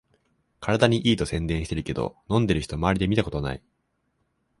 [0.61, 3.61] 体にいいと宣伝してるけど、飲んでる人まわりで見たことない